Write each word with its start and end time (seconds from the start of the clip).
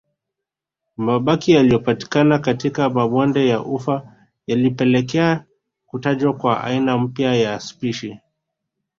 Mabaki 0.97 1.51
yaliyopatikana 1.51 2.39
katika 2.39 2.89
mabonde 2.89 3.47
ya 3.47 3.61
ufa 3.63 4.13
yalipelekea 4.47 5.45
kutajwa 5.85 6.33
kwa 6.33 6.63
aina 6.63 6.97
mpya 6.97 7.35
ya 7.35 7.59
spishi 7.59 8.19